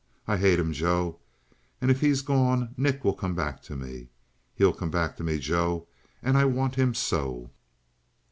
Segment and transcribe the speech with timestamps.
[0.27, 1.19] I hate him, Joe.
[1.79, 4.09] And if he's gone Nick will come back to me.
[4.55, 5.85] He'll come back to me, Joe;
[6.23, 7.51] and I want him so!"